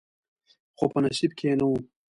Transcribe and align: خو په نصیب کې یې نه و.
خو 0.77 0.85
په 0.91 0.99
نصیب 1.03 1.31
کې 1.37 1.45
یې 1.49 1.55
نه 1.59 1.65
و. 1.69 1.71